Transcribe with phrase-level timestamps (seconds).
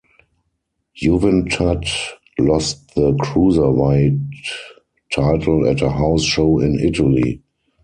[0.99, 1.87] Juventud
[2.39, 4.19] lost the Cruiserweight
[5.13, 7.43] Title at a house show in Italy.